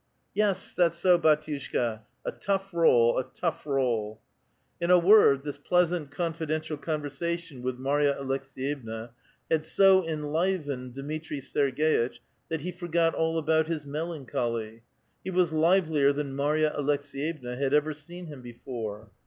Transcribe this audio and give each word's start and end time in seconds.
"Yes, 0.33 0.73
that's 0.73 0.97
so, 0.97 1.19
bdtiushka, 1.19 1.99
a 2.25 2.31
tough 2.31 2.73
roll, 2.73 3.19
a 3.19 3.23
tough 3.23 3.67
roll!" 3.67 4.19
In 4.81 4.89
a 4.89 4.97
word, 4.97 5.43
this 5.43 5.59
pleasant, 5.59 6.09
confidential 6.09 6.75
conversation 6.75 7.61
with 7.61 7.77
Marya 7.77 8.15
Aleks^yevna 8.15 9.11
had 9.51 9.63
so 9.63 10.03
enlivened 10.03 10.95
Dmitri 10.95 11.39
Serg^itch 11.39 12.17
that 12.49 12.61
he 12.61 12.71
forgot 12.71 13.13
all 13.13 13.37
about 13.37 13.67
his 13.67 13.85
melancholy. 13.85 14.81
He 15.23 15.29
was 15.29 15.53
livelier 15.53 16.11
than 16.11 16.35
Marya 16.35 16.73
Aleks^yevna 16.75 17.59
had 17.59 17.71
ever 17.71 17.93
seen 17.93 18.25
him 18.25 18.41
before. 18.41 19.11